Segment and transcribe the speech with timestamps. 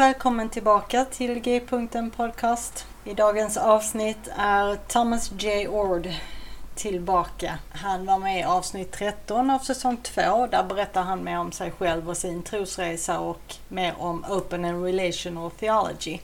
[0.00, 2.86] Och välkommen tillbaka till G-punkten podcast.
[3.04, 5.68] I dagens avsnitt är Thomas J.
[5.68, 6.08] Ord
[6.74, 7.58] tillbaka.
[7.70, 10.46] Han var med i avsnitt 13 av säsong 2.
[10.46, 14.84] Där berättar han mer om sig själv och sin trosresa och mer om Open and
[14.84, 16.18] Relational Theology.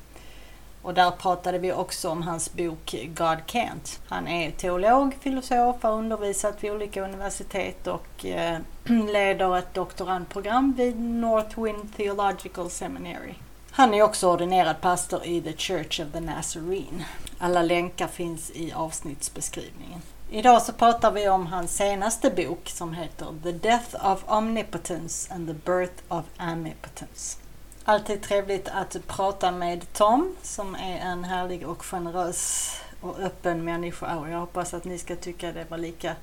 [0.83, 4.01] Och där pratade vi också om hans bok God Can't.
[4.09, 8.59] Han är teolog, filosof, har undervisat vid olika universitet och eh,
[9.13, 13.35] leder ett doktorandprogram vid Northwind Theological Seminary.
[13.77, 17.05] Han är också ordinerad pastor i The Church of the Nazarene.
[17.39, 20.03] Alla länkar finns i avsnittsbeskrivningen.
[20.31, 25.49] Idag så pratar vi om hans senaste bok som heter The Death of Omnipotence and
[25.49, 27.39] the Birth of Amnipotence.
[27.85, 32.71] Alltid trevligt att prata med Tom som är en härlig och generös
[33.01, 36.15] och öppen människa och jag hoppas att ni ska tycka det var lika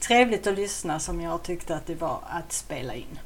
[0.00, 3.18] trevligt att lyssna som jag tyckte att det var att spela in.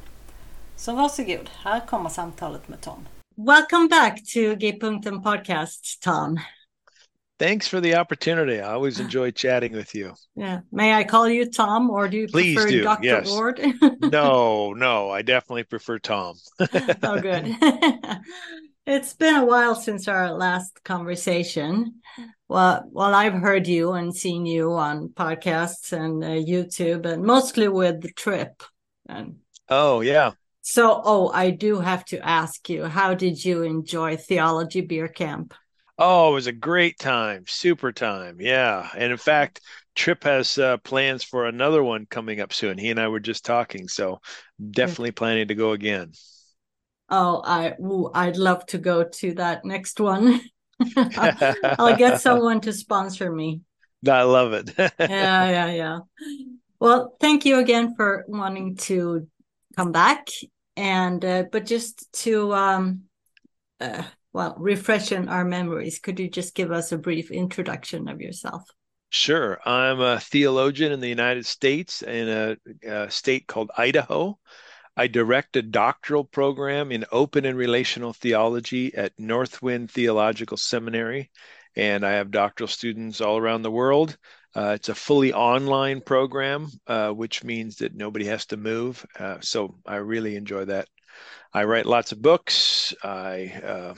[0.76, 3.06] Så varsågod, här kommer samtalet med Tom.
[3.36, 6.38] Welcome back to G-punkten podcast, Tom.
[7.38, 8.60] Thanks for the opportunity.
[8.60, 10.14] I always enjoy chatting with you.
[10.34, 10.60] Yeah.
[10.70, 12.82] May I call you Tom or do you Please prefer do.
[12.82, 13.04] Dr.
[13.04, 13.30] Yes.
[13.30, 13.60] Oord?
[14.12, 16.34] no, no, I definitely prefer Tom.
[16.60, 17.56] oh, good.
[18.86, 22.02] it's been a while since our last conversation.
[22.48, 27.68] Well, well, I've heard you and seen you on podcasts and uh, YouTube, and mostly
[27.68, 28.64] with the Tripp.
[29.08, 29.36] And
[29.68, 30.32] oh, yeah.
[30.62, 35.52] So, oh, I do have to ask you, how did you enjoy Theology Beer Camp?
[35.98, 37.44] Oh, it was a great time.
[37.46, 38.40] Super time.
[38.40, 38.90] Yeah.
[38.96, 39.60] And in fact,
[39.94, 42.78] Tripp has uh, plans for another one coming up soon.
[42.78, 43.86] He and I were just talking.
[43.88, 44.20] So
[44.70, 46.12] definitely planning to go again.
[47.08, 50.40] Oh, I ooh, I'd love to go to that next one.
[51.16, 51.32] I'll,
[51.78, 53.62] I'll get someone to sponsor me.
[54.08, 54.70] I love it.
[55.06, 55.98] yeah, yeah, yeah.
[56.80, 59.28] Well, thank you again for wanting to
[59.76, 60.28] come back,
[60.76, 63.02] and uh, but just to um,
[63.80, 68.62] uh, well, refreshing our memories, could you just give us a brief introduction of yourself?
[69.10, 69.58] Sure.
[69.66, 72.56] I'm a theologian in the United States in a,
[72.88, 74.38] a state called Idaho.
[74.96, 81.30] I direct a doctoral program in open and relational theology at Northwind Theological Seminary,
[81.74, 84.16] and I have doctoral students all around the world.
[84.54, 89.04] Uh, it's a fully online program, uh, which means that nobody has to move.
[89.18, 90.88] Uh, so I really enjoy that.
[91.52, 92.94] I write lots of books.
[93.02, 93.94] I uh,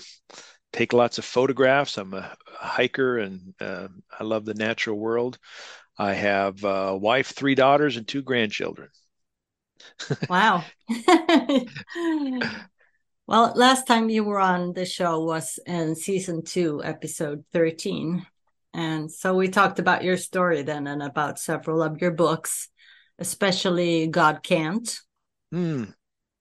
[0.73, 1.99] take lots of photographs.
[1.99, 5.39] I'm a hiker and uh, I love the natural world.
[5.99, 8.89] I have a wife, three daughters, and two grandchildren.
[10.29, 10.65] wow.
[13.27, 18.27] well, last time you were on the show was in season two, episode 13.
[18.75, 22.69] And so we talked about your story then and about several of your books,
[23.19, 24.99] especially God Can't.
[25.53, 25.95] Mm.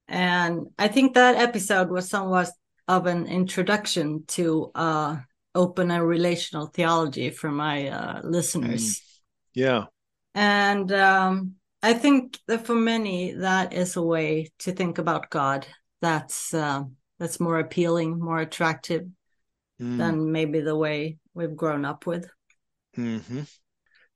[0.07, 2.49] And I think that episode was somewhat
[2.87, 5.17] of an introduction to uh,
[5.55, 8.95] open and relational theology for my uh, listeners.
[8.95, 9.01] Mm.
[9.53, 9.83] Yeah.
[10.33, 15.67] And um, I think that for many, that is a way to think about God.
[16.01, 16.83] That's uh,
[17.19, 19.07] that's more appealing, more attractive
[19.81, 19.97] Mm.
[19.97, 22.29] than maybe the way we've grown up with.
[22.95, 23.41] hmm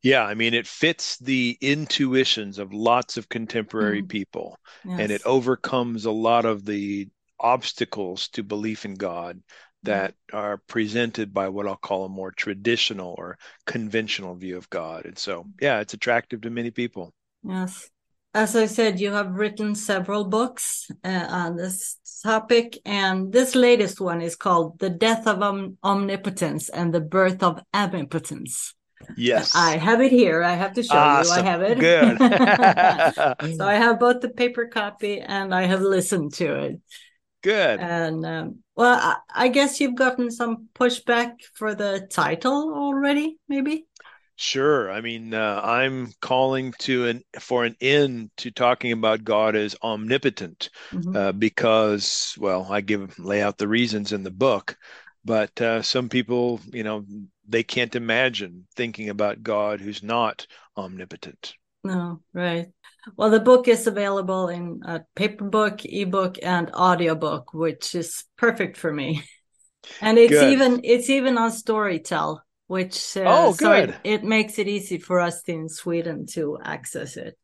[0.03, 4.09] Yeah, I mean, it fits the intuitions of lots of contemporary Mhm.
[4.09, 4.99] people, Yes.
[4.99, 7.09] and it overcomes a lot of the
[7.39, 9.43] obstacles to belief in God
[9.83, 15.05] that are presented by what I'll call a more traditional or conventional view of God.
[15.05, 17.13] And so, yeah, it's attractive to many people.
[17.43, 17.91] Yes.
[18.35, 24.01] As I said, you have written several books uh, on this topic, and this latest
[24.01, 28.73] one is called The Death of Om- Omnipotence and the Birth of Amipotence.
[29.15, 29.55] Yes.
[29.55, 30.43] I have it here.
[30.43, 31.37] I have to show Awesome.
[31.37, 31.43] you.
[31.43, 31.79] I have it.
[31.79, 32.17] Good.
[33.57, 36.81] so I have both the paper copy and I have listened to it.
[37.41, 37.79] Good.
[37.79, 43.85] And um, well, I, I guess you've gotten some pushback for the title already, maybe.
[44.37, 44.89] Sure.
[44.91, 49.75] I mean, uh, I'm calling to an for an end to talking about God as
[49.83, 51.13] omnipotent, Mhm.
[51.13, 54.77] uh, because, well, I give lay out the reasons in the book,
[55.25, 57.05] but uh, some people, you know,
[57.47, 60.47] they can't imagine thinking about God who's not
[60.77, 61.55] omnipotent.
[61.83, 62.69] No, right.
[63.15, 68.77] Well, the book is available in a paper book, ebook, and audiobook, which is perfect
[68.77, 69.23] for me.
[70.01, 70.43] And it's Good.
[70.43, 75.19] even it's even on Storytel, which uh, Oh, so it, it makes it easy for
[75.19, 77.37] us in Sweden to access it.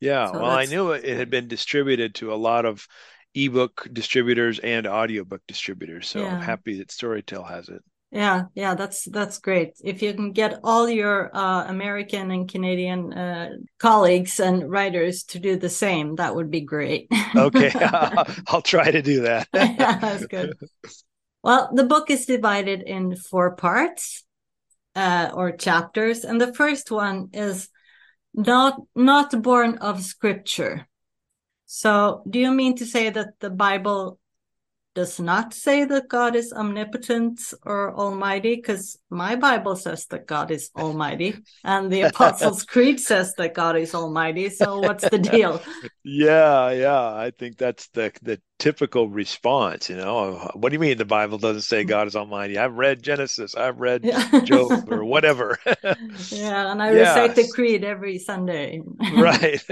[0.00, 2.86] Yeah, So well, I knew it it had been distributed to a lot of
[3.34, 7.82] ebook distributors and audiobook distributors, so I'm happy that Storytel has it.
[8.12, 9.74] Yeah, yeah, that's that's great.
[9.84, 15.38] If you can get all your uh, American and Canadian uh, colleagues and writers to
[15.38, 17.08] do the same, that would be great.
[17.34, 17.72] Okay,
[18.48, 19.48] I'll try to do that.
[19.52, 20.54] Yeah, that's good.
[21.42, 24.24] Well, the book is divided in four parts
[24.96, 27.68] uh, or chapters, and the first one is
[28.34, 30.88] not not born of Scripture.
[31.66, 34.18] So, do you mean to say that the Bible
[34.96, 38.56] does not say that God is omnipotent or almighty?
[38.56, 43.76] Because my Bible says that God is almighty, and the Apostles' Creed says that God
[43.76, 44.48] is almighty.
[44.48, 45.60] So, what's the deal?
[46.02, 50.50] Yeah, yeah, I think that's the the typical response, you know.
[50.54, 51.88] What do you mean the Bible doesn't say mm.
[51.88, 52.56] God is Almighty?
[52.56, 54.40] I've read Genesis, I've read Yeah.
[54.44, 55.58] Job or whatever.
[56.32, 58.80] Yeah, and I recite the creed every Sunday.
[59.12, 59.62] Right.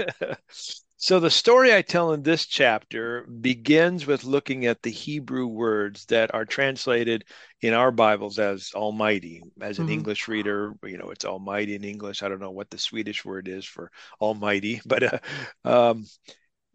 [0.97, 6.05] So the story I tell in this chapter begins with looking at the Hebrew words
[6.07, 7.25] that are translated
[7.61, 9.41] in our Bibles as Almighty.
[9.61, 9.91] As an Mhm.
[9.91, 12.23] English reader, you know, it's Almighty in English.
[12.23, 15.19] I don't know what the Swedish word is for Almighty, but uh,
[15.63, 16.05] um,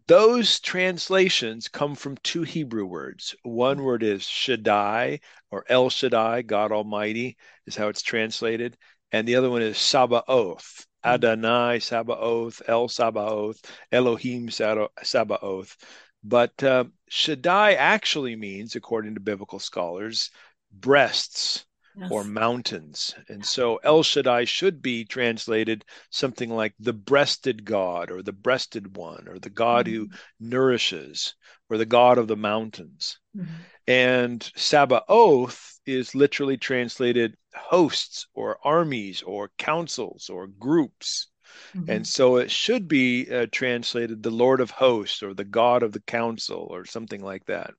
[0.07, 3.35] those translations come from two Hebrew words.
[3.43, 5.19] One word is Shaddai
[5.51, 8.77] or El Shaddai, God Almighty, is how it's translated.
[9.11, 13.61] And the other one is Sabaoth, Adonai Sabaoth, El Sabaoth,
[13.91, 15.75] Elohim Saba- Sabaoth.
[16.23, 20.29] But uh, Shaddai actually means, according to biblical scholars,
[20.71, 21.65] breasts
[22.11, 23.13] or mountains.
[23.27, 28.95] And so El Shaddai should be translated something like the breasted God or the breasted
[28.95, 30.09] one or the God who
[30.39, 31.35] nourishes
[31.69, 33.19] or the God of the mountains.
[33.35, 33.47] Mhm.
[33.87, 41.27] And Sabaoth is literally translated hosts or armies or councils or groups.
[41.75, 41.89] Mhm.
[41.89, 45.91] And so it should be uh, translated the Lord of hosts or the God of
[45.91, 47.73] the council or something like that.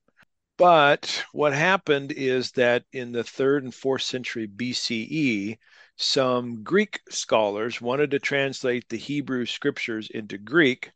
[0.57, 5.57] But what happened is that in the third and fourth century BCE,
[5.97, 10.91] some Greek scholars wanted to translate the Hebrew scriptures into Greek.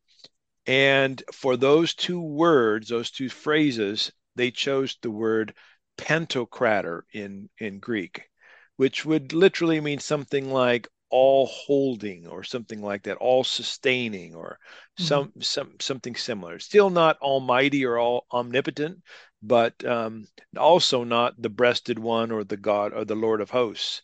[0.68, 5.56] And for those two words, those two phrases, they chose the word
[5.97, 8.30] pantocrator in, in Greek,
[8.78, 14.60] which would literally mean something like all holding or something like that, all sustaining or
[14.98, 16.60] some some something similar.
[16.60, 19.02] Still not almighty or all omnipotent,
[19.42, 24.02] but um, also not the breasted one or the God or the Lord of hosts.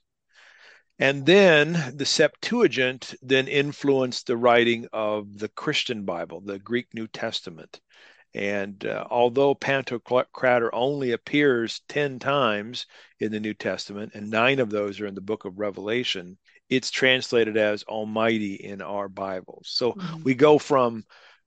[1.00, 7.07] And then the Septuagint then influenced the writing of the Christian Bible, the Greek New
[7.07, 7.81] Testament.
[8.33, 12.88] And uh, although Pantocrator only appears 10 times
[13.19, 16.38] in the New Testament, and nine of those are in the book of Revelation,
[16.69, 19.69] it's translated as Almighty in our Bibles.
[19.69, 20.23] So Mhm.
[20.23, 21.05] we go from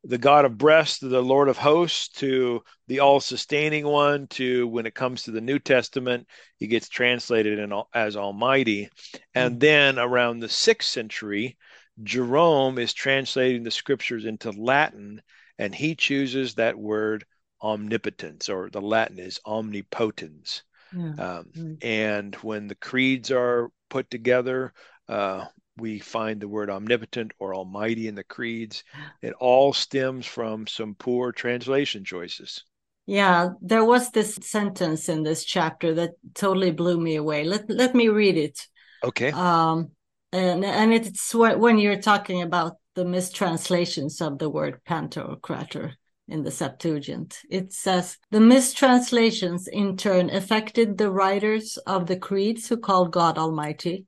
[0.08, 4.68] the God of breasts to the Lord of hosts to the all sustaining one to
[4.68, 8.88] when it comes to the New Testament, he gets translated in, as Almighty.
[9.34, 11.56] And then around the sixth century,
[12.02, 15.20] Jerome is translating the scriptures into Latin
[15.58, 17.24] and he chooses that word
[17.62, 20.62] omnipotence, or the Latin is omnipotens.
[20.92, 21.38] Yeah.
[21.38, 21.78] Um, Mm.
[21.82, 24.72] and when the creeds are put together,
[25.08, 25.46] uh,
[25.78, 28.84] we find the word omnipotent or almighty in the creeds.
[29.22, 32.64] It all stems from some poor translation choices.
[33.06, 37.44] Yeah, there was this sentence in this chapter that totally blew me away.
[37.44, 38.66] Let let me read it.
[39.04, 39.30] Okay.
[39.30, 39.92] Um,
[40.32, 45.92] and and it's when you're talking about the mistranslations of the word pantocrator
[46.28, 47.38] in the Septuagint.
[47.48, 53.38] It says the mistranslations in turn affected the writers of the creeds who called God
[53.38, 54.06] Almighty.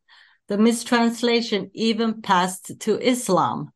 [0.49, 3.71] The mistranslation even passed to Islam.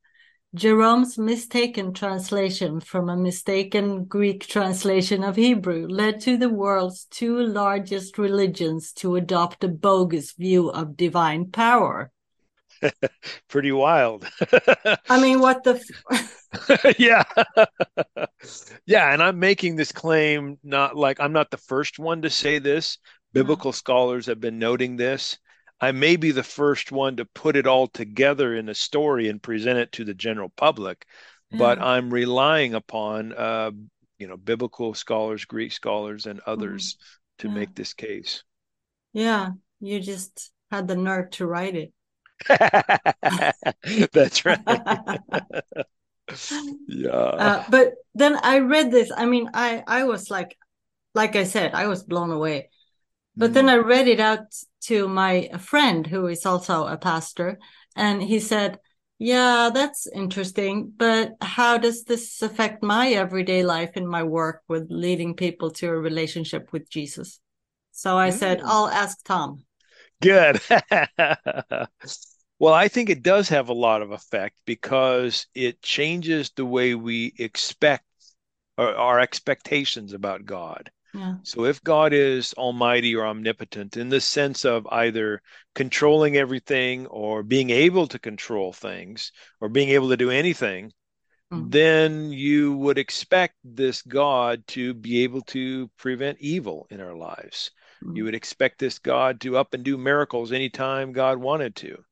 [0.55, 7.39] Jerome's mistaken translation from a mistaken Greek translation of Hebrew led to the world's two
[7.39, 12.11] largest religions to adopt a bogus view of divine power.
[13.49, 14.27] Pretty wild.
[15.09, 15.81] I mean, what the?
[16.11, 17.25] F- yeah,
[18.87, 22.59] yeah, and I'm making this claim not like I'm not the first one to say
[22.59, 22.99] this.
[23.01, 23.11] Uh-huh.
[23.33, 23.73] Biblical no.
[23.73, 25.39] scholars have been noting this.
[25.83, 29.43] I may be the first one to put it all together in a story and
[29.43, 31.05] present it to the general public,
[31.51, 33.73] but I'm relying upon uh,
[34.17, 36.99] you know biblical scholars, Greek scholars, and others mm.
[37.41, 37.55] to yeah.
[37.55, 38.45] make this case.
[39.13, 41.93] Yeah, you just had the nerve to write it.
[44.13, 44.61] That's right.
[46.87, 47.11] yeah.
[47.11, 49.11] Uh, but then I read this.
[49.15, 50.57] I mean, I I was like,
[51.13, 52.71] like I said, I was blown away.
[53.37, 53.55] But mm.
[53.55, 57.59] then I read it out to my friend who is also a pastor,
[57.97, 58.79] and he said,
[59.19, 60.93] "Yeah, that's interesting.
[60.97, 65.89] But how does this affect my everyday life in my work with leading people to
[65.89, 67.41] a relationship with Jesus?"
[67.93, 68.35] So I mm.
[68.35, 69.65] said, "I'll ask Tom."
[70.21, 70.61] Good.
[72.59, 76.95] well, I think it does have a lot of effect because it changes the way
[76.95, 78.05] we expect
[78.79, 80.91] our, our expectations about God.
[81.15, 81.35] Yeah.
[81.43, 85.43] So if God is almighty or omnipotent in the sense of either
[85.75, 90.93] controlling everything or being able to control things or being able to do anything,
[91.53, 91.69] mm-hmm.
[91.69, 97.71] then you would expect this God to be able to prevent evil in our lives.
[98.03, 98.17] Mm-hmm.
[98.17, 102.03] You would expect this God to up and do miracles anytime God wanted to.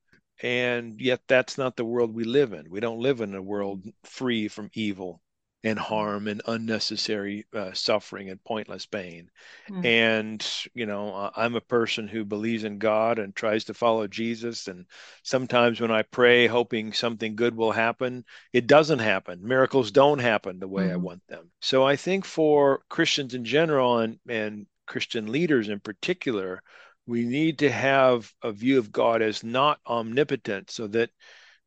[0.42, 2.71] And yet, that's not the world we live in.
[2.71, 5.21] We don't live in a world free from evil
[5.62, 5.95] and mm-hmm.
[5.95, 9.31] harm and unnecessary uh, suffering and pointless pain.
[9.71, 9.85] Mm.
[9.85, 14.69] And, you know, I'm a person who believes in God and tries to follow Jesus.
[14.69, 14.87] And
[15.23, 19.40] sometimes when I pray, hoping something good will happen, it doesn't happen.
[19.43, 20.90] Miracles don't happen the way mm.
[20.90, 21.02] I mm-hmm.
[21.02, 21.50] want them.
[21.61, 26.62] So I think for Christians in general and, and Christian leaders in particular,
[27.07, 31.11] we need to have a view of God as not omnipotent so that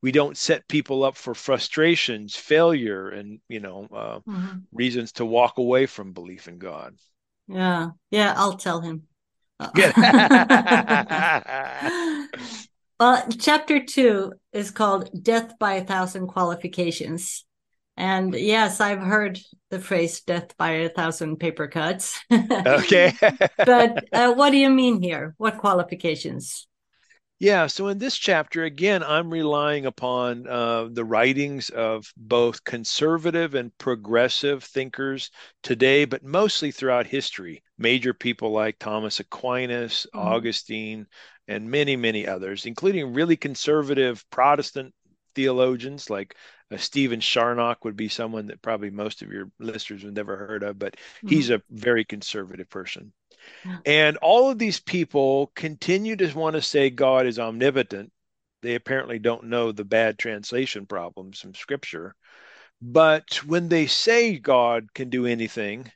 [0.03, 4.59] we don't set people up for frustrations, failure, and you know uh, mm-hmm.
[4.71, 6.93] reasons to walk away from belief in God.
[7.47, 9.03] Yeah, yeah, I'll tell him.
[12.99, 17.45] well, chapter two is called "Death by a Thousand Qualifications,"
[17.95, 22.19] And yes, I've heard the phrase death by a thousand paper cuts.
[22.31, 23.13] okay.
[23.57, 25.35] but uh, what do you mean here?
[25.37, 26.67] What qualifications?
[27.43, 33.53] Yeah, so in this chapter, again, I'm relying upon uh, the writings of both conservative
[33.53, 35.29] and progressive thinkers
[35.61, 37.61] today, but mostly throughout history.
[37.77, 40.25] Major people like Thomas Aquinas, mm-hmm.
[40.25, 41.05] Augustine,
[41.49, 44.93] and many, many others, including really conservative Protestant
[45.35, 46.37] theologians like
[46.71, 50.63] uh, Stephen Charnock would be someone that probably most of your listeners have never heard
[50.63, 51.27] of, but mm-hmm.
[51.27, 53.11] he's a very conservative person.
[53.85, 58.11] And all of these people continue to want to say God is omnipotent.
[58.61, 62.15] They apparently don't know the bad translation problems from scripture.
[62.81, 65.91] But when they say God can do anything,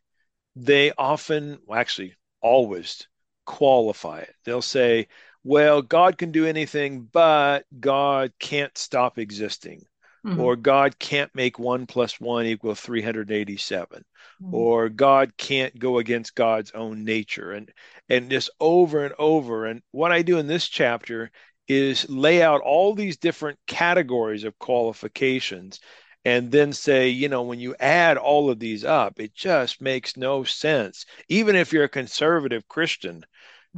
[0.56, 3.08] they often, well, actually, always
[3.46, 4.36] qualify it.
[4.44, 5.08] They'll say,
[5.44, 9.86] well, God can do anything, but God can't stop existing
[10.28, 10.40] mm-hmm.
[10.40, 14.04] or God can't make one plus one equal 387,
[14.42, 14.54] mm-hmm.
[14.54, 17.72] or God can't go against God's own nature, and
[18.10, 19.66] and just over and over.
[19.66, 21.32] And what I do in this chapter
[21.68, 25.80] is lay out all these different categories of qualifications
[26.26, 30.18] and then say, you know, when you add all of these up, it just makes
[30.18, 31.06] no sense.
[31.30, 33.24] Even if you're a conservative Christian,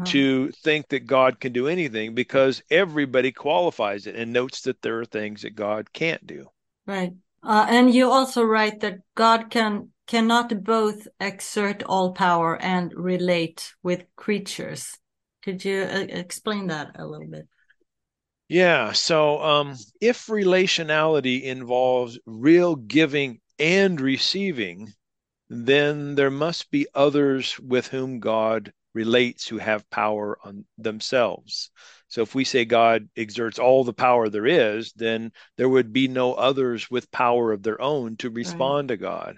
[0.05, 5.00] to think that God can do anything because everybody qualifies it and notes that there
[5.00, 6.48] are things that God can't do.
[6.86, 7.13] Right.
[7.43, 13.74] Uh, and you also write that God can cannot both exert all power and relate
[13.84, 14.98] with creatures.
[15.43, 17.48] Could you uh, explain that a little bit?
[18.48, 18.93] Yeah.
[18.93, 24.91] So, um, if relationality involves real giving and receiving,
[25.50, 31.72] then there must be others with whom God relates who have power on themselves.
[32.08, 36.08] So if we say God exerts all the power there is, then there would be
[36.08, 38.98] no others with power of their own to respond right.
[38.98, 39.38] to God.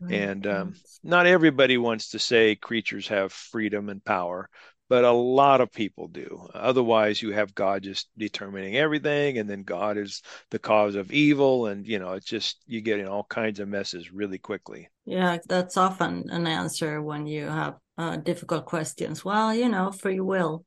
[0.00, 0.14] Right.
[0.14, 4.48] And um, not everybody wants to say creatures have freedom and power,
[4.92, 6.46] but a lot of people do.
[6.52, 10.20] Otherwise, you have God just determining everything, and then God is
[10.50, 13.68] the cause of evil, and you know, it's just you get in all kinds of
[13.68, 14.90] messes really quickly.
[15.06, 19.24] Yeah, that's often an answer when you have uh, difficult questions.
[19.24, 20.66] Well, you know, free will.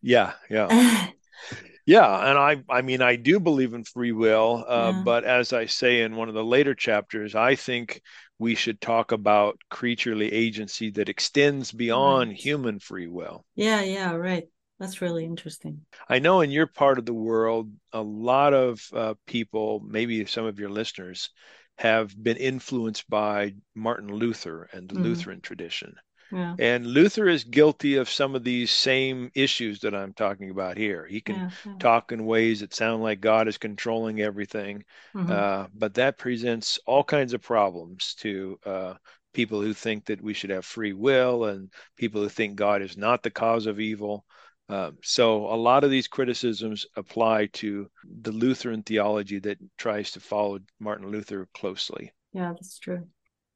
[0.00, 1.08] Yeah, yeah.
[1.84, 5.02] yeah, and I I mean I do believe in free will, uh, yeah.
[5.04, 8.00] but as I say in one of the later chapters, I think
[8.38, 12.38] we should talk about creaturely agency that extends beyond right.
[12.38, 13.44] human free will.
[13.54, 14.48] Yeah, yeah, right.
[14.78, 15.84] That's really interesting.
[16.08, 20.46] I know in your part of the world, a lot of uh, people, maybe some
[20.46, 21.30] of your listeners,
[21.78, 25.02] have been influenced by Martin Luther and the mm.
[25.02, 25.96] Lutheran tradition.
[26.30, 26.54] Yeah.
[26.58, 31.06] And Luther is guilty of some of these same issues that I'm talking about here.
[31.06, 31.72] He can yeah, yeah.
[31.78, 35.30] talk in ways that sound like God is controlling everything, mm-hmm.
[35.30, 38.94] uh, but that presents all kinds of problems to uh,
[39.32, 42.96] people who think that we should have free will and people who think God is
[42.96, 44.24] not the cause of evil.
[44.68, 50.20] Um, so a lot of these criticisms apply to the Lutheran theology that tries to
[50.20, 52.12] follow Martin Luther closely.
[52.32, 53.06] Yeah, that's true.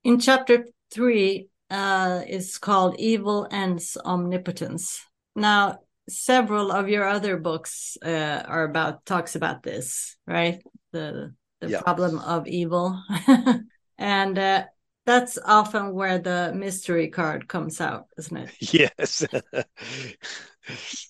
[0.05, 5.05] In chapter three, uh, is called Evil Ends Omnipotence.
[5.35, 10.63] Now, several of your other books uh, are about talks about this, right?
[10.93, 11.81] The the yeah.
[11.81, 13.03] problem of evil,
[13.99, 14.65] and uh,
[15.07, 18.51] that's often where the mystery card comes out, isn't it?
[18.61, 19.25] Yes.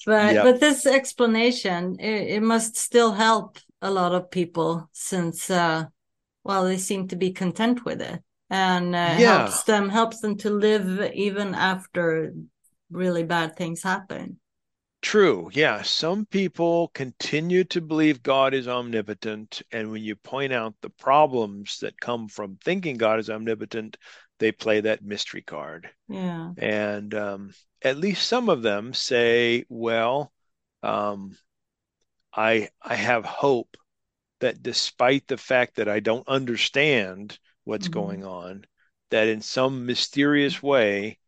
[0.07, 0.45] but yep.
[0.45, 5.85] but this explanation it, it, must still help a lot of people since uh,
[6.43, 9.39] well they seem to be content with it and uh, yeah.
[9.39, 12.33] helps them helps them to live even after
[12.91, 14.39] really bad things happen
[15.03, 15.51] True.
[15.53, 15.83] Yeah.
[15.83, 19.61] Some people continue to believe God is omnipotent.
[19.73, 23.97] And when you point out the problems that come from thinking God is omnipotent,
[24.39, 25.91] they play that mystery card.
[26.09, 26.53] Yeah.
[26.57, 30.33] And um, at least some of them say, well,
[30.85, 31.37] um,
[32.33, 33.77] I, I have hope
[34.39, 38.01] that despite the fact that I don't understand what's mm-hmm.
[38.01, 38.65] going on,
[39.11, 41.19] that in some mysterious way,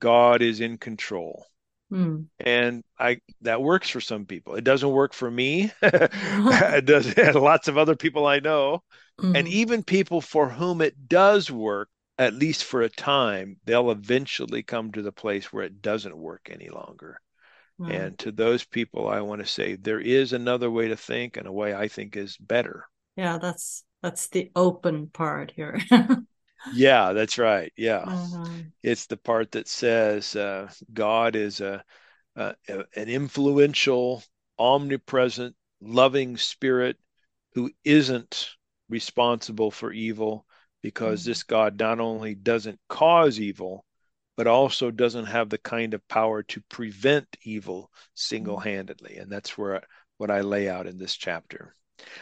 [0.00, 1.46] God is in control.
[1.92, 2.26] Mm.
[2.40, 4.54] And I that works for some people.
[4.56, 5.70] It doesn't work for me.
[5.82, 8.82] it does and lots of other people I know.
[9.20, 9.38] Mm.
[9.38, 14.62] And even people for whom it does work, at least for a time, they'll eventually
[14.62, 17.20] come to the place where it doesn't work any longer.
[17.80, 21.48] And to those people, I want to say there is another way to think and
[21.48, 22.86] a way I think is better.
[23.16, 25.80] Yeah, that's that's the open part here.
[26.74, 27.72] yeah, that's right.
[27.74, 28.60] Yeah, mm-hmm.
[28.82, 31.82] it's the part that says uh, God is a,
[32.36, 34.22] a, an influential,
[34.58, 36.98] omnipresent, loving spirit
[37.54, 38.50] who isn't
[38.90, 40.44] responsible for evil
[40.82, 41.30] because mm-hmm.
[41.30, 43.86] this God not only doesn't cause evil,
[44.36, 49.16] but also doesn't have the kind of power to prevent evil single handedly.
[49.16, 49.82] And that's where
[50.18, 51.74] what I lay out in this chapter.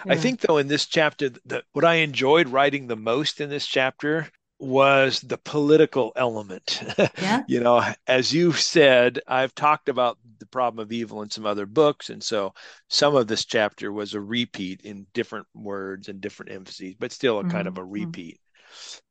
[0.05, 0.13] Yeah.
[0.13, 3.67] I think, though, in this chapter, that what I enjoyed writing the most in this
[3.67, 4.29] chapter
[4.63, 6.81] was the political element.
[7.19, 7.43] Yeah.
[7.47, 11.67] you know, as you said, I've talked about the problem of evil in some other
[11.67, 12.11] books.
[12.11, 12.55] And so
[12.89, 17.39] some of this chapter was a repeat in different words and different emphases, but still
[17.39, 17.51] a mm-hmm.
[17.51, 17.93] kind of a mm-hmm.
[17.93, 18.41] repeat.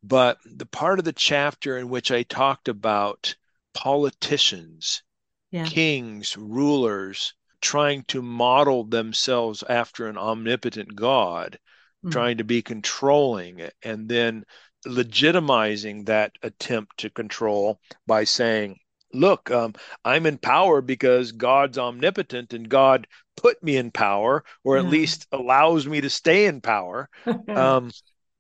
[0.04, 3.36] But the part of the chapter in which I talked about
[3.74, 5.04] politicians,
[5.52, 5.66] yeah.
[5.66, 11.58] kings, rulers, trying to model themselves after an omnipotent God,
[12.04, 12.12] mm-hmm.
[12.12, 14.44] trying to be controlling, and then
[14.86, 18.78] legitimizing that attempt to control by saying,
[19.14, 19.74] Look, um,
[20.06, 24.90] I'm in power because God's omnipotent and God put me in power, or at yeah.
[24.90, 27.10] least allows me to stay in power.
[27.50, 27.92] um,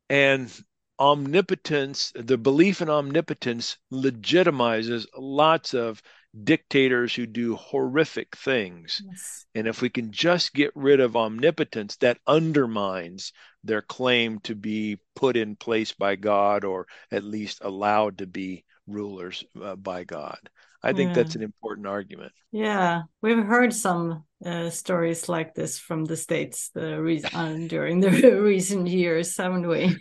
[0.09, 0.49] and
[0.97, 6.01] omnipotence, the belief in omnipotence legitimizes lots of
[6.43, 9.01] dictators who do horrific things.
[9.05, 9.45] Yes.
[9.53, 14.99] And if we can just get rid of omnipotence, that undermines their claim to be
[15.15, 20.37] put in place by God or at least allowed to be rulers uh, by God.
[20.83, 21.15] I think yeah.
[21.15, 22.31] that's an important argument.
[22.51, 27.99] Yeah, we've heard some uh, stories like this from the states the re- uh, during
[27.99, 28.09] the
[28.41, 29.95] recent years, haven't we?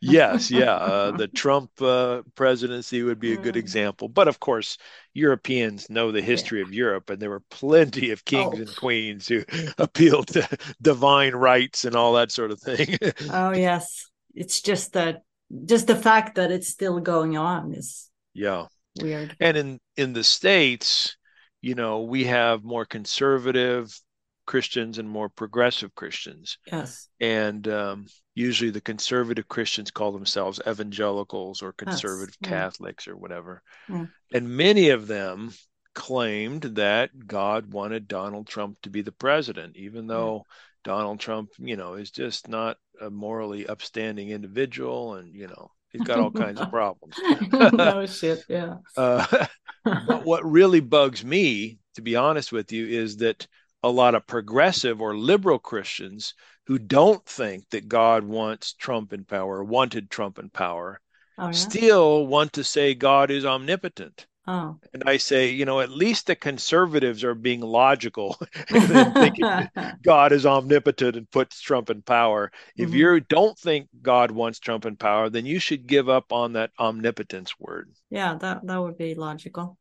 [0.00, 0.74] Yes, yeah.
[0.74, 3.58] Uh, the Trump uh, presidency would be a good mm.
[3.58, 4.08] example.
[4.08, 4.78] But of course,
[5.14, 6.66] Europeans know the history yeah.
[6.66, 8.58] of Europe, and there were plenty of kings oh.
[8.58, 9.44] and queens who
[9.78, 10.48] appealed to
[10.80, 12.98] divine rights and all that sort of thing.
[13.30, 15.22] oh yes, it's just that
[15.64, 18.66] just the fact that it's still going on is yeah
[19.00, 19.36] weird.
[19.40, 21.16] And in in the states,
[21.60, 23.98] you know, we have more conservative
[24.46, 26.58] Christians and more progressive Christians.
[26.70, 27.08] Yes.
[27.20, 32.50] And um, usually the conservative Christians call themselves evangelicals or conservative yes.
[32.50, 33.62] Catholics or whatever.
[33.88, 34.06] Yeah.
[34.32, 35.52] And many of them
[35.94, 40.92] claimed that God wanted Donald Trump to be the president, even though yeah.
[40.92, 46.02] Donald Trump, you know, is just not a morally upstanding individual and, you know, he's
[46.02, 47.14] got all kinds of problems.
[47.72, 48.76] no shit, yeah.
[48.98, 49.46] Uh,
[49.82, 53.46] but what really bugs me, to be honest with you, is that
[53.86, 56.34] a lot of progressive or liberal Christians
[56.66, 61.00] who don't think that God wants Trump in power, wanted Trump in power,
[61.38, 61.52] oh, yeah?
[61.52, 64.26] still want to say God is omnipotent.
[64.48, 64.78] Oh.
[64.92, 68.36] And I say, you know, at least the conservatives are being logical
[68.70, 69.68] and thinking
[70.02, 72.50] God is omnipotent and puts Trump in power.
[72.76, 72.96] If mm-hmm.
[72.96, 76.70] you don't think God wants Trump in power, then you should give up on that
[76.78, 77.92] omnipotence word.
[78.10, 79.78] Yeah, that that would be logical.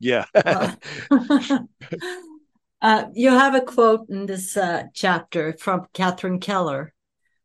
[0.00, 0.26] Yeah.
[2.80, 6.92] uh, uh, you have a quote in this uh, chapter from Catherine Keller.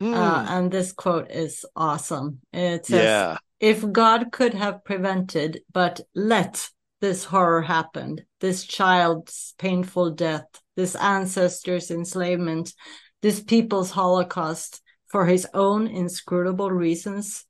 [0.02, 0.16] Mm.
[0.50, 2.40] and this quote is awesome.
[2.52, 6.68] It says, yeah if God could have prevented but let
[7.00, 10.44] this horror happen, this child's painful death,
[10.76, 12.74] this ancestor's enslavement,
[13.22, 17.46] this people's holocaust for his own inscrutable reasons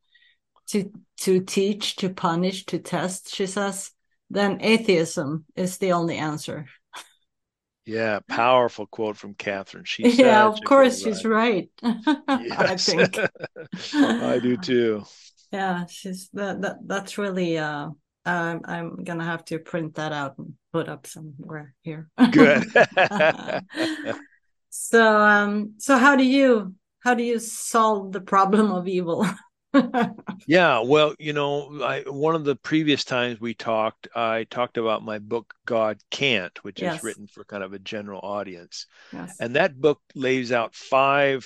[0.67, 0.91] to
[1.21, 3.89] to teach, to punish, to test, she says,
[4.29, 6.67] then atheism is the only answer.
[7.85, 9.83] Yeah, powerful quote from Catherine.
[9.83, 11.69] She yeah, of course she's right.
[11.83, 13.17] I think.
[13.93, 15.03] I do too.
[15.51, 17.89] Yeah she's that, that that's really uh
[18.25, 22.09] um, i'm gonna have to print that out and put up somewhere here.
[22.31, 22.65] Good.
[24.75, 29.27] So um so how do you how do you solve the problem of evil
[30.47, 35.03] yeah well you know I, one of the previous times we talked i talked about
[35.03, 36.97] my book god can't which yes.
[36.97, 39.35] is written for kind of a general audience yes.
[39.39, 41.45] and that book lays out five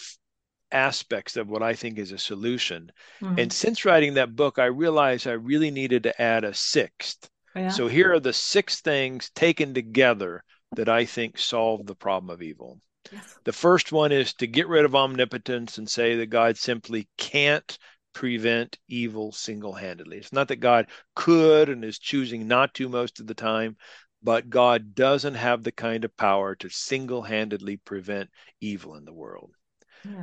[0.71, 2.91] aspects of what I think is a solution.
[3.21, 3.39] Mm-hmm.
[3.39, 7.29] And since writing that book, I realized I really needed to add a sixth.
[7.55, 7.69] Oh, yeah.
[7.69, 10.43] So here are the six things taken together
[10.75, 12.79] that I think solve the problem of evil.
[13.11, 13.39] Yes.
[13.45, 17.77] The first one is to get rid of omnipotence and say that God simply can't
[18.17, 20.17] prevent evil single handedly.
[20.17, 23.77] It's not that God could and is choosing not to most of the time,
[24.23, 29.13] but God doesn't have the kind of power to single handedly prevent evil in the
[29.13, 29.51] world.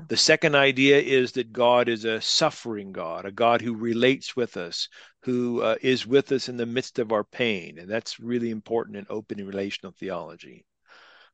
[0.09, 4.57] The second idea is that God is a suffering God, a God who relates with
[4.57, 4.88] us,
[5.22, 7.78] who uh, is with us in the midst of our pain.
[7.78, 10.64] And that's really important in open relational theology.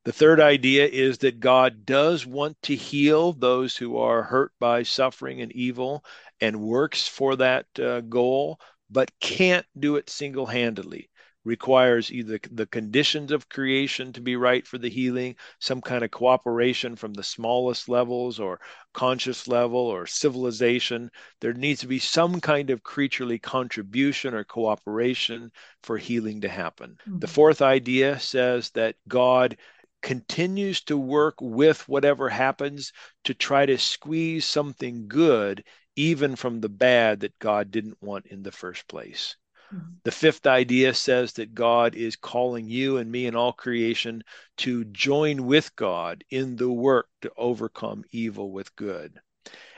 [0.05, 4.83] The third idea is that God does want to heal those who are hurt by
[4.83, 6.05] suffering and evil
[6.41, 8.59] and works for that uh, goal,
[8.89, 11.11] but can't do it single handedly
[11.45, 16.11] requires either the conditions of creation to be right for the healing, some kind of
[16.11, 18.61] cooperation from the smallest levels or
[18.93, 21.11] conscious level or civilization.
[21.41, 25.51] There needs to be some kind of creaturely contribution or cooperation
[25.83, 26.99] for healing to happen.
[27.09, 27.21] Mm-hmm.
[27.21, 29.57] The fourth idea says that God
[30.03, 32.93] continues to work with whatever happens
[33.25, 35.65] to try to squeeze something good
[35.97, 39.37] even from the bad that God didn't want in the first place.
[39.75, 39.93] Mm-hmm.
[40.05, 44.23] The fifth idea says that God is calling you and me and all creation
[44.59, 49.21] to join with God in the work to overcome evil with good.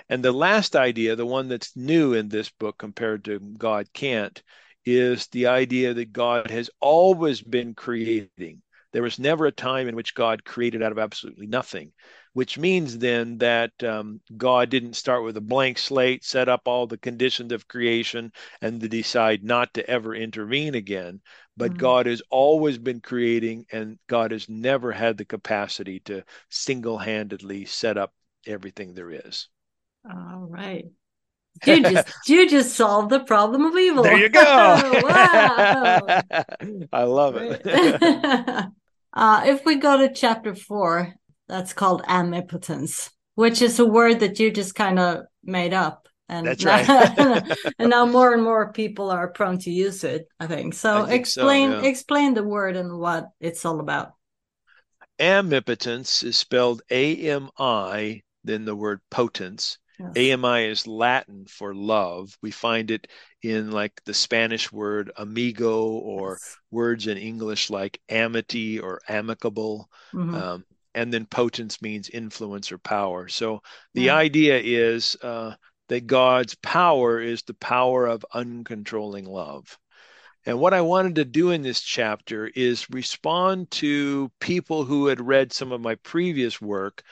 [0.08, 4.42] And the last idea, the one that's new in this book compared to God can't,
[4.85, 8.62] is the idea that God has always been creating.
[8.92, 11.92] There was never a time in which God created out of absolutely nothing
[12.35, 16.87] which means then that um, God didn't start with a blank slate, set up all
[16.87, 21.20] the conditions of creation, and decide not to ever intervene again.
[21.57, 21.81] But mm-hmm.
[21.81, 27.66] God has always been creating, and God has never had the capacity to single handedly
[27.66, 28.14] set up
[28.46, 29.48] everything there is.
[30.09, 30.87] All right.
[31.66, 34.02] You just you just solved the problem of evil.
[34.02, 34.40] There you go.
[34.40, 36.00] wow.
[36.92, 38.72] I love it.
[39.12, 41.14] Uh, if we go to chapter four,
[41.48, 46.09] that's called amipotence, which is a word that you just kind of made up.
[46.29, 46.88] And That's right.
[47.79, 50.72] and now more and more people are prone to use it, I think.
[50.72, 51.88] So I think explain so, yeah.
[51.88, 54.12] explain the word and what it's all about.
[55.18, 59.79] Amipotence is spelled A M I, then the word potence.
[60.10, 62.36] AMI is Latin for love.
[62.42, 63.08] We find it
[63.42, 66.56] in like the Spanish word amigo or yes.
[66.70, 69.88] words in English like amity or amicable.
[70.12, 70.34] Mm-hmm.
[70.34, 73.28] Um, and then potence means influence or power.
[73.28, 73.62] So
[73.94, 74.16] the yeah.
[74.16, 75.54] idea is uh,
[75.88, 79.78] that God's power is the power of uncontrolling love.
[80.44, 85.20] And what I wanted to do in this chapter is respond to people who had
[85.20, 87.02] read some of my previous work.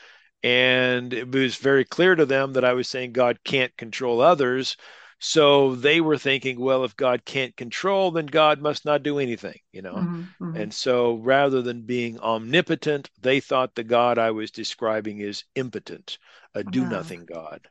[0.43, 4.77] And it was very clear to them that I was saying God can't control others.
[5.19, 9.59] So they were thinking, well, if God can't control, then God must not do anything,
[9.71, 9.97] you know?
[9.97, 10.57] Mm-hmm, mm-hmm.
[10.57, 16.17] And so rather than being omnipotent, they thought the God I was describing is impotent,
[16.55, 17.69] a do nothing God.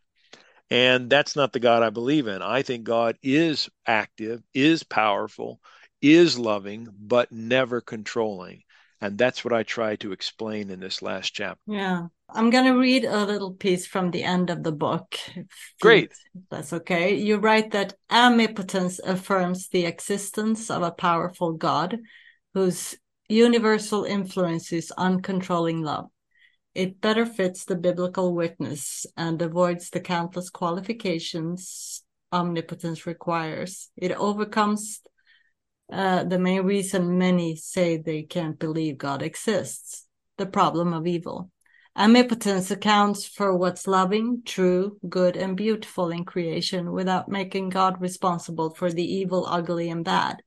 [0.69, 2.43] And that's not the God I believe in.
[2.43, 5.59] I think God is active, is powerful,
[6.03, 8.61] is loving, but never controlling.
[9.01, 11.61] And that's what I try to explain in this last chapter.
[11.67, 12.07] Yeah.
[12.31, 15.17] I'm going to read a little piece from the end of the book.
[15.81, 16.11] Great.
[16.51, 17.15] That's okay.
[17.15, 21.97] You write that amipotence affirms the existence of a powerful God
[22.53, 22.95] whose
[23.27, 26.09] universal influence is uncontrolling love.
[26.75, 33.89] It better fits the biblical witness and avoids the countless qualifications omnipotence requires.
[33.97, 35.01] It overcomes
[35.91, 40.05] uh, the main reason many say they can't believe God exists
[40.37, 41.51] the problem of evil.
[41.95, 48.73] Amipotence accounts for what's loving, true, good, and beautiful in creation without making God responsible
[48.73, 50.41] for the evil, ugly, and bad.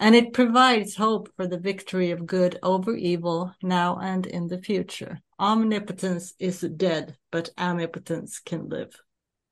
[0.00, 4.60] And it provides hope for the victory of good over evil now and in the
[4.60, 5.20] future.
[5.38, 8.94] Omnipotence is dead, but amipotence can live.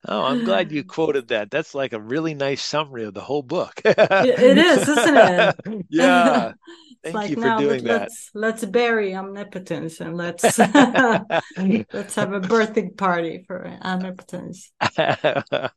[0.07, 1.51] Oh, I'm glad you quoted that.
[1.51, 3.81] That's like a really nice summary of the whole book.
[3.85, 3.99] it
[4.59, 5.87] is, isn't it?
[5.89, 6.53] yeah.
[7.03, 8.01] Thank like, you for doing let, that.
[8.03, 14.71] Let's, let's bury omnipotence and let's let's have a birthday party for amipotence.
[14.81, 15.73] I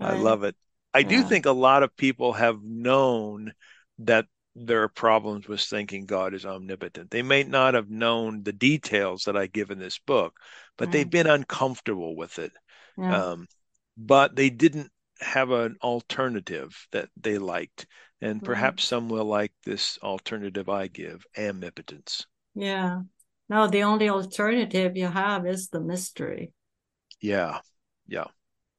[0.00, 0.56] love it.
[0.92, 1.08] I yeah.
[1.08, 3.52] do think a lot of people have known
[4.00, 4.26] that
[4.56, 7.12] there are problems with thinking God is omnipotent.
[7.12, 10.34] They may not have known the details that I give in this book,
[10.78, 12.50] but they've been uncomfortable with it.
[12.98, 13.24] Yeah.
[13.24, 13.46] Um,
[13.96, 17.86] but they didn't have an alternative that they liked.
[18.20, 18.46] And mm-hmm.
[18.46, 18.88] perhaps right.
[18.88, 22.26] some will like this alternative I give, amipotence.
[22.54, 23.00] Yeah.
[23.48, 26.52] No, the only alternative you have is the mystery.
[27.20, 27.60] Yeah.
[28.06, 28.26] Yeah.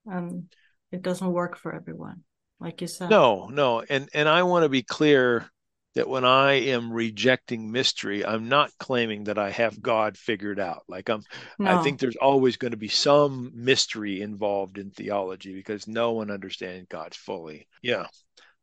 [0.05, 0.51] And
[0.91, 2.23] it doesn't work for everyone,
[2.59, 3.09] like you said.
[3.09, 3.83] No, no.
[3.87, 5.49] And and I want to be clear
[5.97, 10.83] that when I am rejecting mystery, I'm not claiming that I have God figured out.
[10.87, 11.23] Like I'm,
[11.57, 11.71] no.
[11.71, 16.29] I think there's always going to be some mystery involved in theology because no one
[16.29, 17.67] understands God fully.
[17.81, 18.05] Yeah.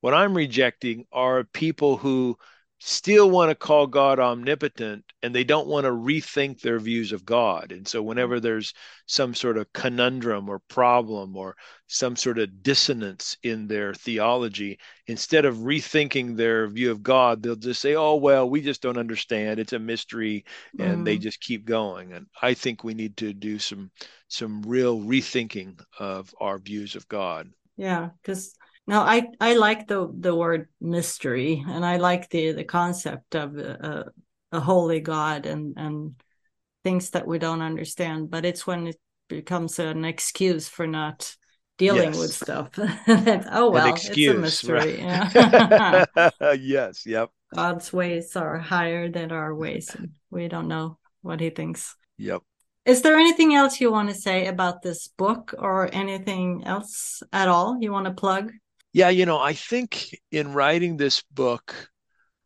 [0.00, 2.38] What I'm rejecting are people who
[2.86, 7.24] still want to call God omnipotent and they don't want to rethink their views of
[7.24, 7.72] God.
[7.72, 8.74] And so, whenever there's
[9.06, 15.46] some sort of conundrum or problem or some sort of dissonance in their theology, instead
[15.46, 19.58] of rethinking their view of God, they'll just say, Oh, well, we just don't understand.
[19.58, 20.44] It's a mystery.
[20.78, 21.04] And mm.
[21.06, 22.12] they just keep going.
[22.12, 23.90] And I think we need to do some
[24.28, 27.48] some real rethinking of our views of God.
[27.76, 28.54] Yeah, because
[28.86, 33.56] no, I I like the the word mystery, and I like the the concept of
[33.56, 34.10] a,
[34.52, 36.14] a holy God and and
[36.82, 38.30] things that we don't understand.
[38.30, 38.96] But it's when it
[39.28, 41.34] becomes an excuse for not
[41.78, 42.18] dealing yes.
[42.18, 42.68] with stuff.
[42.78, 45.02] oh well, excuse, it's a mystery.
[45.02, 46.08] Right.
[46.14, 46.30] Yeah.
[46.60, 47.06] yes.
[47.06, 47.30] Yep.
[47.54, 51.96] God's ways are higher than our ways, and we don't know what He thinks.
[52.18, 52.42] Yep.
[52.84, 57.48] Is there anything else you want to say about this book, or anything else at
[57.48, 58.52] all you want to plug?
[58.94, 61.90] Yeah, you know, I think in writing this book,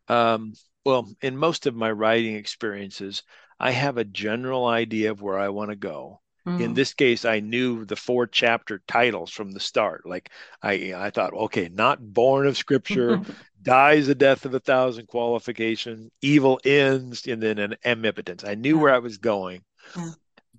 [0.08, 3.22] um, well, in most of my writing experiences,
[3.60, 6.22] I have a general idea of where I want to go.
[6.46, 6.60] Mm.
[6.62, 10.06] In this case, I knew the four chapter titles from the start.
[10.06, 10.30] Like
[10.62, 13.20] I, I thought, okay, not born of Scripture,
[13.62, 18.42] dies the death of a thousand qualifications, evil ends, and then an amipotence.
[18.42, 18.82] I knew yeah.
[18.82, 20.12] where I was going, yeah.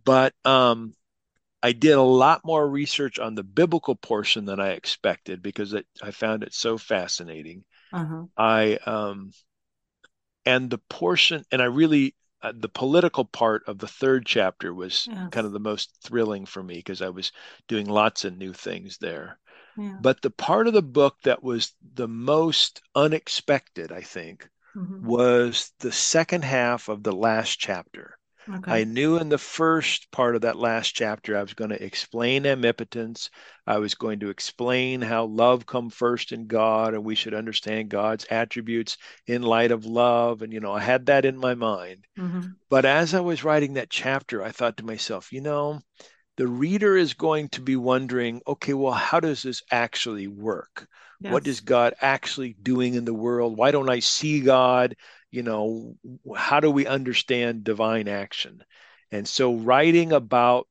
[0.06, 0.94] but um,
[1.62, 5.86] I did a lot more research on the biblical portion than I expected because it,
[6.02, 7.66] I found it so fascinating.
[7.92, 8.26] Uh-huh.
[8.38, 9.32] I um,
[10.46, 15.08] and the portion, and I really uh, the political part of the third chapter was
[15.10, 15.30] yes.
[15.32, 17.32] kind of the most thrilling for me because I was
[17.68, 19.40] doing lots of new things there.
[19.78, 19.98] Yeah.
[20.00, 25.06] But the part of the book that was the most unexpected, I think, mm-hmm.
[25.06, 28.18] was the second half of the last chapter.
[28.52, 28.82] Okay.
[28.82, 32.46] I knew in the first part of that last chapter, I was going to explain
[32.46, 33.30] amipotence.
[33.68, 37.90] I was going to explain how love come first in God, and we should understand
[37.90, 40.42] God's attributes in light of love.
[40.42, 42.06] And you know, I had that in my mind.
[42.18, 42.42] Mm-hmm.
[42.70, 45.82] But as I was writing that chapter, I thought to myself, you know,
[46.38, 50.88] the reader is going to be wondering, okay, well, how does this actually work?
[51.20, 51.34] Yes.
[51.34, 53.58] What is God actually doing in the world?
[53.58, 54.96] Why don't I see God?
[55.32, 55.96] You know,
[56.36, 58.64] how do we understand divine action?
[59.12, 60.68] And so, writing about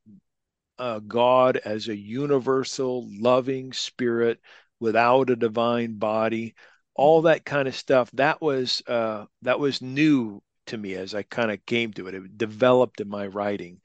[0.78, 4.40] uh, God as a universal, loving spirit
[4.80, 6.54] without a divine body,
[6.94, 11.22] all that kind of stuff, that was uh, that was new to me as I
[11.22, 12.14] kind of came to it.
[12.14, 13.80] It developed in my writing.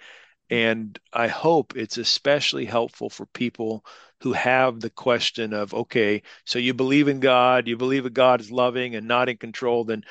[0.54, 3.86] And I hope it's especially helpful for people
[4.22, 8.39] who have the question of, okay, so you believe in God, you believe that God
[8.39, 10.04] is loving and not in control, then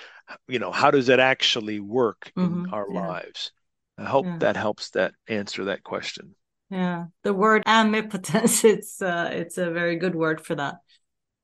[0.48, 2.64] you know how does it actually work mm-hmm.
[2.64, 3.08] in our yeah.
[3.08, 3.52] lives
[3.98, 4.38] i hope yeah.
[4.38, 6.34] that helps that answer that question
[6.70, 10.76] yeah the word amipotence it's uh it's a very good word for that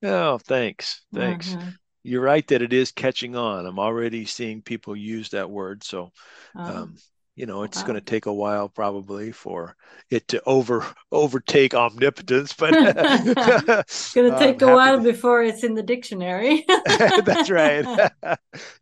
[0.02, 1.70] oh thanks thanks yeah,
[2.04, 3.66] you're right that it is catching on.
[3.66, 5.84] I'm already seeing people use that word.
[5.84, 6.10] So,
[6.56, 6.96] Oh, um,
[7.38, 7.86] you know, it's wow.
[7.86, 9.76] going to take a while probably for
[10.10, 15.62] it to over overtake omnipotence, but it's gonna I'm take a while to- before it's
[15.62, 16.64] in the dictionary.
[17.24, 17.86] That's right.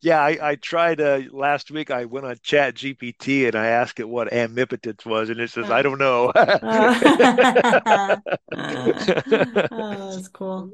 [0.00, 1.90] yeah, I, I tried uh, last week.
[1.90, 5.70] I went on Chat GPT and I asked it what amipotence was, and it says,
[5.70, 6.32] I don't know.
[6.34, 6.94] oh,
[10.14, 10.72] that's cool.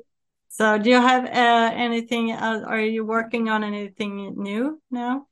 [0.51, 2.31] So, do you have uh, anything?
[2.31, 5.27] Uh, are you working on anything new now?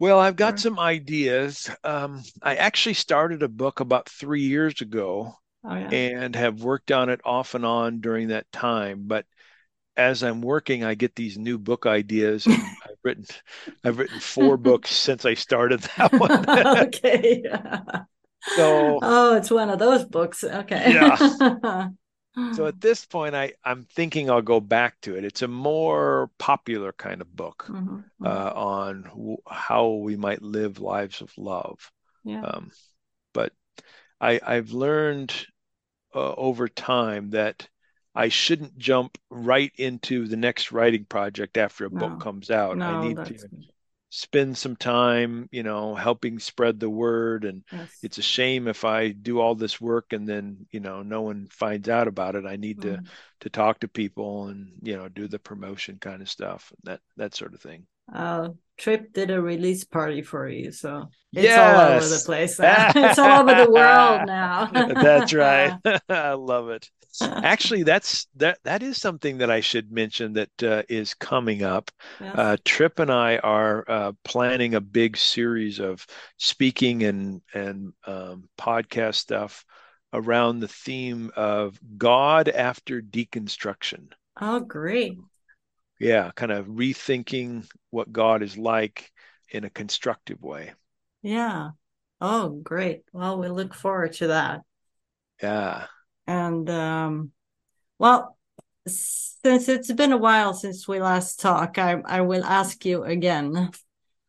[0.00, 1.70] Well, I've got some ideas.
[1.84, 5.90] Um, I actually started a book about three years ago Oh yeah.
[5.90, 9.04] and have worked on it off and on during that time.
[9.06, 9.26] But
[9.96, 13.26] as I'm working, I get these new book ideas, and I've written
[13.84, 16.48] I've written four books since I started that one.
[16.88, 17.44] okay.
[18.40, 20.44] So- oh, it's one of those books.
[20.44, 20.92] Okay.
[20.92, 21.90] Yeah.
[22.52, 25.24] So at this point, I I'm thinking I'll go back to it.
[25.24, 28.36] It's a more popular kind of book Mhm, mhm.
[28.36, 31.92] uh, on w- how we might live lives of love.
[32.24, 32.44] yeah.
[32.44, 32.72] Um,
[33.34, 33.52] but
[34.20, 35.34] I, I've learned
[36.14, 37.68] uh, over time that
[38.14, 42.00] I shouldn't jump right into the next writing project after a No.
[42.00, 42.80] book comes out.
[42.84, 43.38] I no, need to.
[44.10, 47.44] Spend some time, you know, helping spread the word.
[47.44, 48.04] And Yes.
[48.04, 51.48] it's a shame if I do all this work and then, you know, no one
[51.50, 52.44] finds out about it.
[52.46, 53.10] I need to Mm.
[53.40, 57.34] to talk to people and, you know, do the promotion kind of stuff, that that
[57.34, 57.86] sort of thing.
[58.12, 62.58] Uh, Tripp did a release party for you, so it's all over the place.
[62.62, 64.70] it's all over the world now.
[64.72, 65.76] That's right.
[66.08, 66.88] I love it.
[67.20, 71.90] Actually, that's that that is something that I should mention that uh, is coming up.
[72.20, 72.34] Yes.
[72.34, 76.06] Uh, Tripp and I are uh, planning a big series of
[76.38, 79.64] speaking and and um, podcast stuff
[80.12, 84.12] around the theme of God after deconstruction.
[84.40, 85.18] oh, great.
[86.00, 89.12] Yeah, kind of rethinking what God is like
[89.50, 90.72] in a constructive way.
[91.22, 91.70] Yeah.
[92.22, 93.02] Oh, great.
[93.12, 94.62] Well, we look forward to that.
[95.42, 95.86] Yeah.
[96.26, 97.32] And um,
[97.98, 98.38] well,
[98.86, 103.70] since it's been a while since we last talked, I, I will ask you again,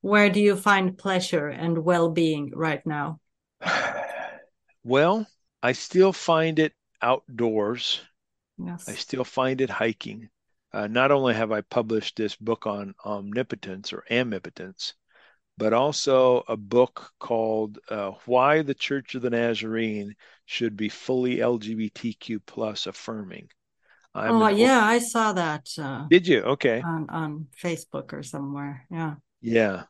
[0.01, 3.19] where do you find pleasure and well-being right now?
[4.83, 5.27] Well,
[5.61, 8.01] I still find it outdoors.
[8.57, 8.89] Yes.
[8.89, 10.29] I still find it hiking.
[10.73, 14.93] Uh, not only have I published this book on omnipotence or amipotence,
[15.57, 21.37] but also a book called uh, Why the Church of the Nazarene Should Be Fully
[21.37, 23.49] LGBTQ plus Affirming.
[24.13, 26.41] I'm Oh, yeah, I saw that uh, Did you?
[26.41, 26.81] Okay.
[26.81, 28.85] on on Facebook or somewhere.
[28.89, 29.15] Yeah.
[29.41, 29.83] Yeah.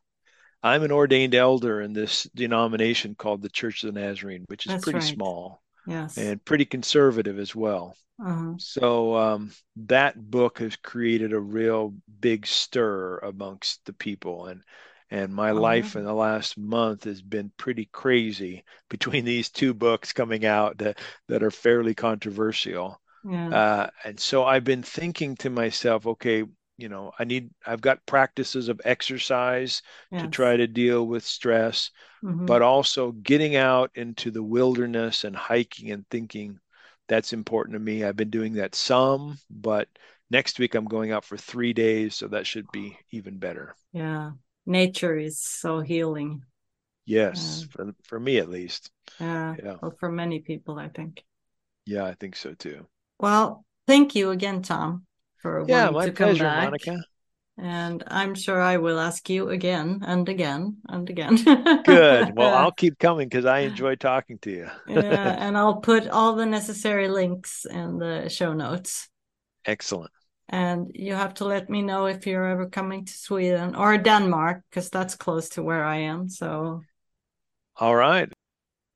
[0.63, 4.73] I'm an ordained elder in this denomination called the Church of the Nazarene, which is
[4.73, 5.13] That's pretty right.
[5.13, 6.33] small Yes.
[6.33, 7.95] and pretty conservative as well.
[8.19, 8.55] Uh-huh.
[8.57, 14.63] So um, that book has created a real big stir amongst the people, and
[15.09, 19.73] and my Oh, life in the last month has been pretty crazy between these two
[19.73, 23.01] books coming out that that are fairly controversial.
[23.23, 23.51] Yeah.
[23.51, 26.43] Uh, and so I've been thinking to myself, okay,
[26.81, 29.81] you know, I need I've got practices of exercise
[30.17, 31.91] to try to deal with stress,
[32.21, 32.47] Mhm.
[32.47, 36.59] but also getting out into the wilderness and hiking and thinking
[37.07, 38.03] that's important to me.
[38.03, 39.89] I've been doing that some, but
[40.29, 43.75] next week I'm going out for three days, so that should be even better.
[43.93, 44.31] Yeah.
[44.65, 46.43] Nature is so healing.
[47.05, 47.67] Yes, Yeah.
[47.69, 48.91] for for me at least.
[49.19, 49.55] Yeah.
[49.57, 51.23] Yeah, Well, for many people, I think.
[51.85, 52.87] yeah, I think so too.
[53.19, 55.05] Well, thank you again, Tom,
[55.41, 56.91] for Yeah, wanting my to come pleasure, back.
[56.91, 57.03] Monica.
[57.57, 61.37] And I'm sure I will ask you again and again and again.
[61.83, 62.29] Good.
[62.35, 64.69] Well, I'll keep coming because I enjoy talking to you.
[64.85, 69.09] yeah, and I'll put all the necessary links in the show notes.
[69.65, 70.11] Excellent.
[70.49, 74.63] And you have to let me know if you're ever coming to Sweden or Denmark,
[74.69, 76.27] because that's close to where I am.
[76.29, 76.85] So,
[77.75, 78.31] All right.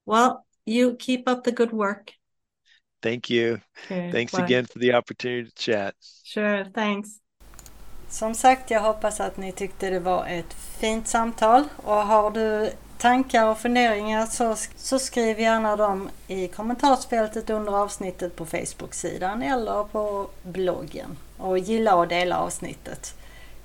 [0.05, 2.13] well, you keep up the good work.
[3.05, 3.59] Thank you.
[3.85, 4.43] Okay, Thanks bye.
[4.43, 5.93] again for the opportunity to chat.
[6.23, 7.09] Sure, thanks.
[8.09, 11.63] Som sagt, jag hoppas att ni tyckte det var ett fint samtal.
[11.77, 18.35] Och har du tankar och funderingar så, så skriv gärna dem i kommentarsfältet under avsnittet
[18.35, 21.17] på Facebook-sidan eller på bloggen.
[21.37, 23.15] Och gilla och dela avsnittet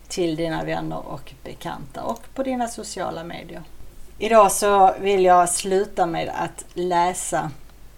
[0.08, 3.62] till dina vänner och bekanta och på dina sociala medier.
[4.18, 7.50] Idag så vill jag sluta med att läsa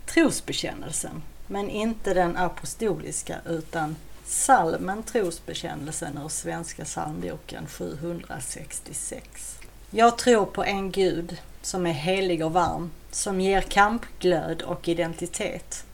[0.07, 1.22] trosbekännelsen.
[1.53, 9.59] Men inte den apostoliska utan Salmen Trosbekännelsen ur Svenska psalmboken 766.
[9.91, 15.85] Jag tror på en Gud som är helig och varm, som ger kampglöd och identitet.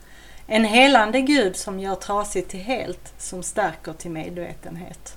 [0.46, 5.16] En helande Gud som gör trasigt till helt, som stärker till medvetenhet.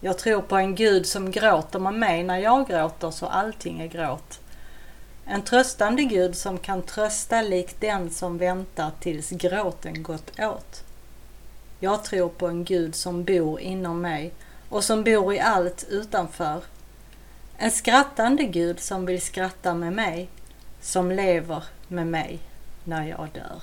[0.00, 3.86] Jag tror på en Gud som gråter med mig när jag gråter så allting är
[3.86, 4.40] gråt.
[5.26, 10.84] En tröstande Gud som kan trösta likt den som väntar tills gråten gått åt.
[11.80, 14.32] Jag tror på en Gud som bor inom mig
[14.68, 16.62] och som bor i allt utanför.
[17.56, 20.28] En skrattande Gud som vill skratta med mig,
[20.80, 22.38] som lever med mig
[22.84, 23.62] när jag dör.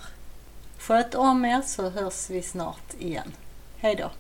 [0.78, 3.32] Sköt om er så hörs vi snart igen.
[3.78, 4.12] Hejdå!